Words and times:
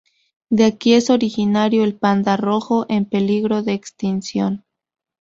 De 0.49 0.63
aquí 0.65 0.95
es 0.95 1.11
originario 1.11 1.83
el 1.83 1.93
panda 1.95 2.35
rojo, 2.35 2.87
en 2.89 3.05
peligro 3.05 3.61
de 3.61 3.73
extinción. 3.73 4.65